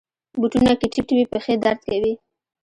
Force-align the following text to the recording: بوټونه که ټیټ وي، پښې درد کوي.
بوټونه 0.39 0.71
که 0.79 0.85
ټیټ 0.93 1.07
وي، 1.15 1.23
پښې 1.31 1.53
درد 1.63 1.79
کوي. 1.89 2.13